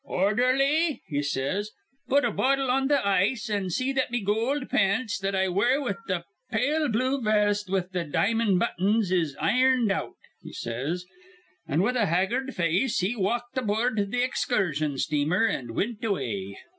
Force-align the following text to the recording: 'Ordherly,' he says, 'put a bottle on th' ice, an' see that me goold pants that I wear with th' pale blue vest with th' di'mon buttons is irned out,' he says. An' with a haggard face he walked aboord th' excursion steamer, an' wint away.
'Ordherly,' 0.03 1.03
he 1.05 1.21
says, 1.21 1.69
'put 2.09 2.25
a 2.25 2.31
bottle 2.31 2.71
on 2.71 2.87
th' 2.89 3.05
ice, 3.05 3.47
an' 3.51 3.69
see 3.69 3.91
that 3.93 4.09
me 4.09 4.19
goold 4.19 4.67
pants 4.67 5.19
that 5.19 5.35
I 5.35 5.47
wear 5.47 5.79
with 5.79 5.97
th' 6.09 6.23
pale 6.49 6.87
blue 6.87 7.21
vest 7.21 7.69
with 7.69 7.91
th' 7.93 8.11
di'mon 8.11 8.57
buttons 8.57 9.11
is 9.11 9.35
irned 9.39 9.91
out,' 9.91 10.15
he 10.41 10.53
says. 10.53 11.05
An' 11.67 11.83
with 11.83 11.95
a 11.95 12.07
haggard 12.07 12.55
face 12.55 12.97
he 13.01 13.15
walked 13.15 13.55
aboord 13.59 13.95
th' 14.11 14.15
excursion 14.15 14.97
steamer, 14.97 15.45
an' 15.45 15.75
wint 15.75 16.03
away. 16.03 16.57